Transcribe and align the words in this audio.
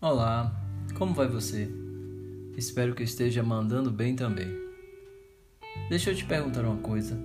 Olá, 0.00 0.54
como 0.94 1.12
vai 1.12 1.26
você? 1.26 1.68
Espero 2.56 2.94
que 2.94 3.02
esteja 3.02 3.42
mandando 3.42 3.90
bem 3.90 4.14
também. 4.14 4.46
Deixa 5.88 6.10
eu 6.10 6.14
te 6.14 6.24
perguntar 6.24 6.64
uma 6.64 6.76
coisa. 6.76 7.18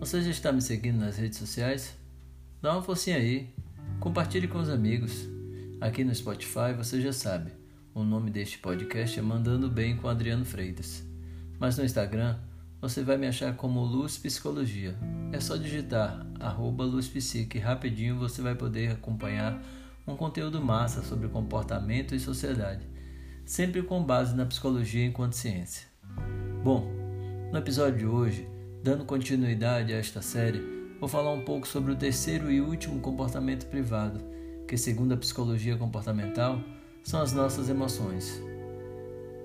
Você 0.00 0.22
já 0.22 0.30
está 0.30 0.50
me 0.50 0.62
seguindo 0.62 0.96
nas 0.96 1.18
redes 1.18 1.36
sociais? 1.36 1.94
Dá 2.62 2.72
uma 2.72 2.82
forcinha 2.82 3.18
aí, 3.18 3.54
compartilhe 4.00 4.48
com 4.48 4.56
os 4.56 4.70
amigos. 4.70 5.28
Aqui 5.82 6.02
no 6.02 6.14
Spotify 6.14 6.72
você 6.74 6.98
já 6.98 7.12
sabe, 7.12 7.52
o 7.94 8.02
nome 8.02 8.30
deste 8.30 8.56
podcast 8.56 9.18
é 9.18 9.22
Mandando 9.22 9.68
Bem 9.68 9.94
com 9.94 10.08
Adriano 10.08 10.46
Freitas. 10.46 11.04
Mas 11.58 11.76
no 11.76 11.84
Instagram 11.84 12.38
você 12.80 13.02
vai 13.02 13.18
me 13.18 13.26
achar 13.26 13.54
como 13.54 13.84
Luz 13.84 14.16
Psicologia. 14.16 14.96
É 15.30 15.38
só 15.40 15.58
digitar 15.58 16.26
arroba 16.40 16.88
Psique, 16.88 17.58
rapidinho 17.58 18.18
você 18.18 18.40
vai 18.40 18.54
poder 18.54 18.92
acompanhar 18.92 19.62
um 20.06 20.16
conteúdo 20.16 20.60
massa 20.60 21.02
sobre 21.02 21.28
comportamento 21.28 22.14
e 22.14 22.20
sociedade, 22.20 22.86
sempre 23.44 23.82
com 23.82 24.02
base 24.02 24.34
na 24.34 24.44
psicologia 24.44 25.04
enquanto 25.04 25.34
ciência. 25.34 25.86
Bom, 26.62 26.90
no 27.50 27.58
episódio 27.58 27.98
de 27.98 28.06
hoje, 28.06 28.48
dando 28.82 29.04
continuidade 29.04 29.92
a 29.92 29.98
esta 29.98 30.20
série, 30.20 30.62
vou 31.00 31.08
falar 31.08 31.32
um 31.32 31.44
pouco 31.44 31.66
sobre 31.66 31.92
o 31.92 31.96
terceiro 31.96 32.50
e 32.50 32.60
último 32.60 33.00
comportamento 33.00 33.66
privado, 33.66 34.20
que, 34.68 34.76
segundo 34.76 35.12
a 35.12 35.16
psicologia 35.16 35.76
comportamental, 35.76 36.60
são 37.02 37.20
as 37.20 37.32
nossas 37.32 37.68
emoções. 37.68 38.42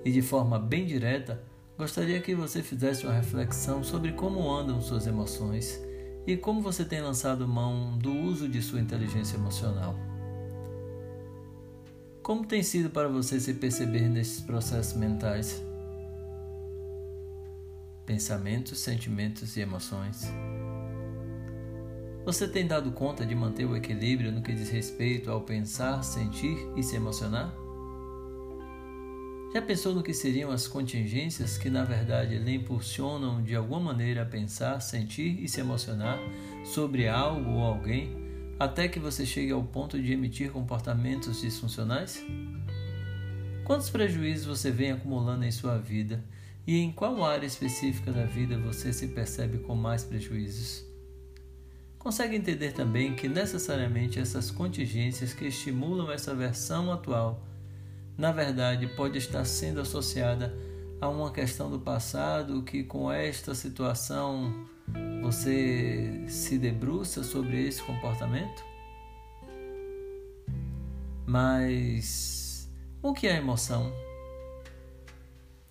E 0.04 0.10
de 0.10 0.22
forma 0.22 0.58
bem 0.58 0.86
direta, 0.86 1.42
gostaria 1.76 2.20
que 2.20 2.34
você 2.34 2.62
fizesse 2.62 3.04
uma 3.04 3.14
reflexão 3.14 3.82
sobre 3.82 4.12
como 4.12 4.50
andam 4.50 4.80
suas 4.80 5.06
emoções 5.06 5.80
e 6.26 6.36
como 6.36 6.60
você 6.60 6.84
tem 6.84 7.00
lançado 7.00 7.48
mão 7.48 7.96
do 7.98 8.12
uso 8.12 8.48
de 8.48 8.60
sua 8.62 8.80
inteligência 8.80 9.36
emocional. 9.36 10.09
Como 12.22 12.46
tem 12.46 12.62
sido 12.62 12.90
para 12.90 13.08
você 13.08 13.40
se 13.40 13.54
perceber 13.54 14.06
nesses 14.08 14.40
processos 14.42 14.92
mentais? 14.92 15.62
Pensamentos, 18.04 18.78
sentimentos 18.78 19.56
e 19.56 19.60
emoções. 19.60 20.30
Você 22.26 22.46
tem 22.46 22.66
dado 22.66 22.92
conta 22.92 23.24
de 23.24 23.34
manter 23.34 23.64
o 23.64 23.74
equilíbrio 23.74 24.30
no 24.30 24.42
que 24.42 24.52
diz 24.52 24.68
respeito 24.68 25.30
ao 25.30 25.40
pensar, 25.40 26.02
sentir 26.04 26.58
e 26.76 26.82
se 26.82 26.94
emocionar? 26.94 27.54
Já 29.54 29.62
pensou 29.62 29.94
no 29.94 30.02
que 30.02 30.12
seriam 30.12 30.50
as 30.50 30.68
contingências 30.68 31.56
que, 31.56 31.70
na 31.70 31.84
verdade, 31.84 32.38
lhe 32.38 32.54
impulsionam 32.54 33.42
de 33.42 33.56
alguma 33.56 33.80
maneira 33.80 34.22
a 34.22 34.26
pensar, 34.26 34.78
sentir 34.80 35.42
e 35.42 35.48
se 35.48 35.60
emocionar 35.60 36.18
sobre 36.64 37.08
algo 37.08 37.50
ou 37.50 37.64
alguém 37.64 38.29
até 38.60 38.88
que 38.88 38.98
você 38.98 39.24
chegue 39.24 39.52
ao 39.52 39.64
ponto 39.64 39.98
de 39.98 40.12
emitir 40.12 40.52
comportamentos 40.52 41.40
disfuncionais? 41.40 42.22
Quantos 43.64 43.88
prejuízos 43.88 44.44
você 44.44 44.70
vem 44.70 44.92
acumulando 44.92 45.46
em 45.46 45.50
sua 45.50 45.78
vida 45.78 46.22
e 46.66 46.76
em 46.76 46.92
qual 46.92 47.24
área 47.24 47.46
específica 47.46 48.12
da 48.12 48.26
vida 48.26 48.58
você 48.58 48.92
se 48.92 49.08
percebe 49.08 49.60
com 49.60 49.74
mais 49.74 50.04
prejuízos? 50.04 50.84
Consegue 51.98 52.36
entender 52.36 52.72
também 52.72 53.14
que 53.14 53.28
necessariamente 53.28 54.18
essas 54.18 54.50
contingências 54.50 55.32
que 55.32 55.46
estimulam 55.46 56.12
essa 56.12 56.34
versão 56.34 56.92
atual, 56.92 57.42
na 58.18 58.30
verdade, 58.30 58.86
pode 58.88 59.16
estar 59.16 59.46
sendo 59.46 59.80
associada 59.80 60.54
a 61.00 61.08
uma 61.08 61.32
questão 61.32 61.70
do 61.70 61.80
passado 61.80 62.62
que 62.62 62.84
com 62.84 63.10
esta 63.10 63.54
situação 63.54 64.68
você 65.22 66.24
se 66.26 66.58
debruça 66.58 67.22
sobre 67.22 67.66
esse 67.66 67.82
comportamento? 67.82 68.64
Mas 71.26 72.68
o 73.02 73.12
que 73.12 73.26
é 73.26 73.36
emoção? 73.36 73.92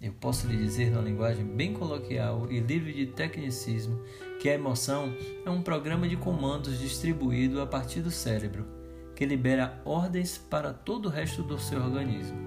Eu 0.02 0.14
posso 0.14 0.48
lhe 0.48 0.56
dizer, 0.56 0.90
numa 0.92 1.02
linguagem 1.02 1.44
bem 1.44 1.74
coloquial 1.74 2.50
e 2.50 2.62
livre 2.62 2.94
de 2.94 3.08
tecnicismo, 3.08 4.02
que 4.40 4.48
a 4.48 4.54
emoção 4.54 5.14
é 5.46 5.50
um 5.50 5.62
programa 5.62 6.08
de 6.08 6.16
comandos 6.16 6.80
distribuído 6.80 7.62
a 7.62 7.68
partir 7.68 8.00
do 8.00 8.10
cérebro, 8.10 8.66
que 9.14 9.26
libera 9.26 9.82
ordens 9.84 10.38
para 10.38 10.72
todo 10.72 11.08
o 11.08 11.10
resto 11.10 11.44
do 11.44 11.60
seu 11.60 11.82
organismo. 11.82 12.38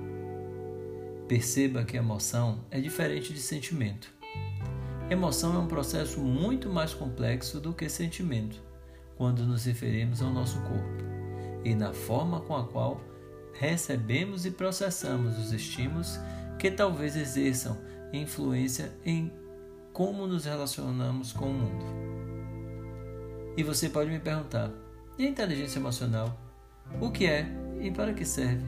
Perceba 1.28 1.84
que 1.84 1.98
a 1.98 2.00
emoção 2.00 2.64
é 2.70 2.80
diferente 2.80 3.34
de 3.34 3.40
sentimento. 3.40 4.10
Emoção 5.12 5.54
é 5.56 5.58
um 5.58 5.66
processo 5.66 6.20
muito 6.20 6.70
mais 6.70 6.94
complexo 6.94 7.60
do 7.60 7.74
que 7.74 7.86
sentimento, 7.86 8.62
quando 9.14 9.44
nos 9.44 9.66
referimos 9.66 10.22
ao 10.22 10.30
nosso 10.30 10.58
corpo 10.62 11.04
e 11.62 11.74
na 11.74 11.92
forma 11.92 12.40
com 12.40 12.56
a 12.56 12.66
qual 12.66 12.98
recebemos 13.52 14.46
e 14.46 14.50
processamos 14.50 15.38
os 15.38 15.52
estímulos 15.52 16.18
que 16.58 16.70
talvez 16.70 17.14
exerçam 17.14 17.76
influência 18.10 18.90
em 19.04 19.30
como 19.92 20.26
nos 20.26 20.46
relacionamos 20.46 21.30
com 21.30 21.50
o 21.50 21.52
mundo. 21.52 21.84
E 23.54 23.62
você 23.62 23.90
pode 23.90 24.08
me 24.08 24.18
perguntar: 24.18 24.70
e 25.18 25.26
a 25.26 25.28
inteligência 25.28 25.78
emocional? 25.78 26.40
O 27.02 27.10
que 27.10 27.26
é 27.26 27.46
e 27.82 27.90
para 27.90 28.14
que 28.14 28.24
serve? 28.24 28.64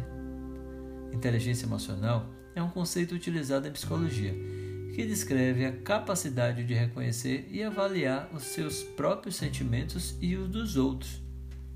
Inteligência 1.10 1.64
emocional 1.64 2.26
é 2.54 2.62
um 2.62 2.68
conceito 2.68 3.14
utilizado 3.14 3.66
em 3.66 3.72
psicologia 3.72 4.63
que 4.94 5.04
descreve 5.04 5.66
a 5.66 5.72
capacidade 5.72 6.62
de 6.62 6.72
reconhecer 6.72 7.48
e 7.50 7.64
avaliar 7.64 8.30
os 8.32 8.44
seus 8.44 8.82
próprios 8.82 9.34
sentimentos 9.34 10.16
e 10.20 10.36
os 10.36 10.48
dos 10.48 10.76
outros, 10.76 11.20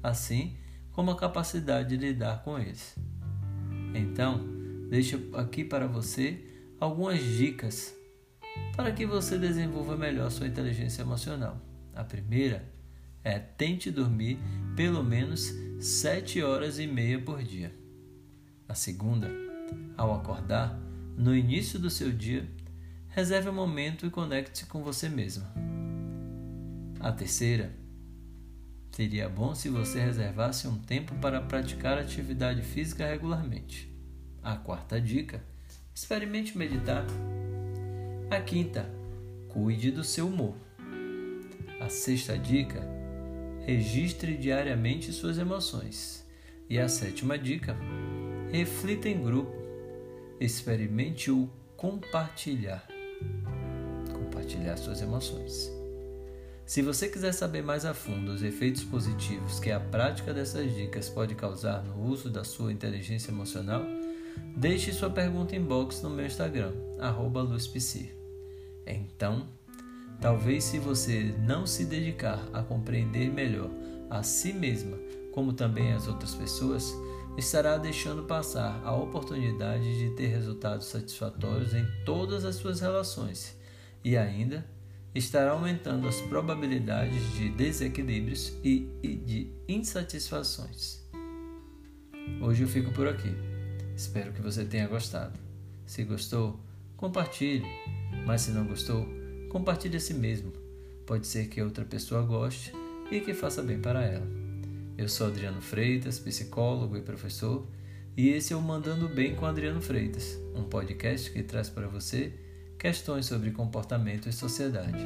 assim 0.01 0.57
como 0.93 1.11
a 1.11 1.17
capacidade 1.17 1.89
de 1.89 1.97
lidar 1.97 2.45
com 2.45 2.57
eles. 2.57 2.97
Então, 3.93 4.47
deixo 4.89 5.21
aqui 5.35 5.65
para 5.65 5.89
você 5.89 6.45
algumas 6.79 7.21
dicas 7.21 7.93
para 8.77 8.93
que 8.93 9.05
você 9.05 9.37
desenvolva 9.37 9.97
melhor 9.97 10.31
sua 10.31 10.47
inteligência 10.47 11.03
emocional. 11.03 11.61
A 11.95 12.05
primeira 12.05 12.73
é 13.25 13.37
tente 13.37 13.91
dormir 13.91 14.39
pelo 14.77 15.03
menos 15.03 15.53
7 15.81 16.41
horas 16.43 16.79
e 16.79 16.87
meia 16.87 17.21
por 17.21 17.43
dia. 17.43 17.75
A 18.69 18.75
segunda, 18.75 19.29
ao 19.97 20.15
acordar, 20.15 20.79
no 21.17 21.35
início 21.35 21.81
do 21.81 21.91
seu 21.91 22.13
dia, 22.13 22.49
reserve 23.19 23.49
um 23.49 23.53
momento 23.53 24.07
e 24.07 24.11
conecte-se 24.11 24.65
com 24.67 24.81
você 24.81 25.09
mesma. 25.09 25.53
A 27.01 27.11
terceira, 27.11 27.75
seria 28.93 29.29
bom 29.29 29.57
se 29.57 29.69
você 29.69 29.99
reservasse 29.99 30.69
um 30.69 30.79
tempo 30.79 31.17
para 31.17 31.41
praticar 31.41 31.99
atividade 31.99 32.63
física 32.63 33.05
regularmente. 33.05 33.93
A 34.41 34.55
quarta 34.55 35.01
dica, 35.01 35.43
experimente 35.93 36.57
meditar. 36.57 37.05
A 38.31 38.41
quinta, 38.41 38.89
cuide 39.49 39.91
do 39.91 40.05
seu 40.05 40.29
humor. 40.29 40.55
A 41.81 41.89
sexta 41.89 42.39
dica, 42.39 42.81
registre 43.67 44.37
diariamente 44.37 45.13
suas 45.13 45.39
emoções. 45.39 46.25
E 46.71 46.79
a 46.79 46.89
sétima 46.89 47.37
dica, 47.37 47.77
reflita 48.53 49.09
em 49.09 49.21
grupo. 49.21 49.53
Experimente 50.39 51.33
o 51.33 51.51
compartilhar 51.77 52.87
compartilhar 54.39 54.77
suas 54.77 55.03
emoções. 55.03 55.73
Se 56.65 56.83
você 56.83 57.09
quiser 57.09 57.33
saber 57.33 57.63
mais 57.63 57.85
a 57.85 57.95
fundo 57.95 58.31
os 58.31 58.43
efeitos 58.43 58.85
positivos 58.85 59.59
que 59.59 59.71
a 59.71 59.81
prática 59.81 60.35
dessas 60.35 60.75
dicas 60.75 61.09
pode 61.09 61.35
causar 61.35 61.83
no 61.83 62.07
uso 62.09 62.31
da 62.31 62.45
sua 62.45 62.73
inteligência 62.73 63.31
emocional, 63.31 63.83
deixe 64.57 64.93
sua 64.93 65.11
pergunta 65.11 65.57
em 65.57 65.63
box 65.63 66.03
no 66.03 66.11
meu 66.11 66.27
Instagram, 66.27 66.73
luzpc. 67.35 68.15
Então, 68.87 69.47
talvez 70.21 70.65
se 70.65 70.79
você 70.79 71.35
não 71.47 71.67
se 71.67 71.85
dedicar 71.85 72.47
a 72.53 72.63
compreender 72.63 73.33
melhor 73.33 73.71
a 74.11 74.23
si 74.23 74.53
mesma, 74.53 74.99
como 75.33 75.53
também 75.53 75.93
as 75.93 76.07
outras 76.07 76.35
pessoas, 76.35 76.95
estará 77.37 77.79
deixando 77.79 78.25
passar 78.25 78.81
a 78.85 78.95
oportunidade 78.95 79.99
de 79.99 80.15
ter 80.17 80.27
resultados 80.27 80.87
satisfatórios 80.87 81.73
em 81.73 81.87
todas 82.05 82.45
as 82.45 82.57
suas 82.57 82.81
relações 82.81 83.58
e 84.05 84.17
ainda 84.17 84.65
estará 85.15 85.53
aumentando 85.53 86.07
as 86.07 86.21
probabilidades 86.21 87.33
de 87.35 87.49
desequilíbrios 87.51 88.53
e, 88.63 88.89
de 89.03 89.53
insatisfações. 89.69 91.03
Hoje 92.41 92.63
eu 92.63 92.69
fico 92.69 92.93
por 92.93 93.09
aqui. 93.09 93.35
Espero 93.97 94.33
que 94.33 94.41
você 94.41 94.65
tenha 94.65 94.87
gostado. 94.87 95.39
Se 95.87 96.05
gostou, 96.05 96.61
compartilhe. 96.97 97.67
Mas 98.25 98.43
se 98.43 98.51
não 98.51 98.67
gostou, 98.67 99.07
compartilhe 99.49 99.97
a 99.97 100.01
si 100.01 100.15
mesmo. 100.15 100.53
Pode 101.07 101.27
ser 101.27 101.49
que 101.49 101.63
outra 101.63 101.85
pessoa 101.85 102.23
goste 102.23 102.73
e 103.11 103.21
que 103.21 103.35
faça 103.35 103.63
bem 103.63 103.81
para 103.81 104.05
ela. 104.05 104.27
Eu 104.97 105.09
sou 105.09 105.29
Adriano 105.29 105.61
Freitas, 105.61 106.19
psicólogo 106.19 106.97
e 106.97 107.03
professor, 107.03 107.67
e 108.17 108.29
esse 108.31 108.53
é 108.53 108.57
o 108.57 108.61
Mandando 108.61 109.09
Bem 109.09 109.35
com 109.35 109.47
Adriano 109.47 109.81
Freitas, 109.81 110.39
um 110.55 110.65
podcast 110.65 111.31
que 111.31 111.43
traz 111.43 111.71
para 111.71 111.87
você 111.87 112.33
questões 112.79 113.27
sobre 113.27 113.51
comportamento 113.51 114.29
e 114.29 114.33
sociedade. 114.33 115.05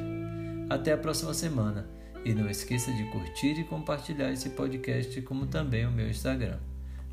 Até 0.69 0.93
a 0.93 0.97
próxima 0.97 1.33
semana 1.33 1.87
e 2.23 2.33
não 2.33 2.49
esqueça 2.49 2.91
de 2.93 3.03
curtir 3.11 3.59
e 3.59 3.63
compartilhar 3.63 4.31
esse 4.31 4.51
podcast, 4.51 5.21
como 5.23 5.47
também 5.47 5.85
o 5.85 5.91
meu 5.91 6.09
Instagram, 6.09 6.59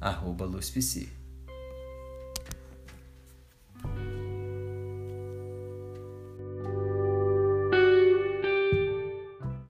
arroba 0.01 0.47